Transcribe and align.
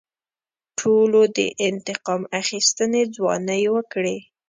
ټولو 0.79 1.21
د 1.37 1.39
انتقام 1.67 2.21
اخیستنې 2.41 3.03
ځوانۍ 3.15 3.63
وکړې. 3.75 4.17